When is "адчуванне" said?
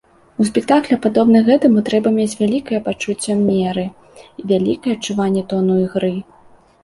4.99-5.43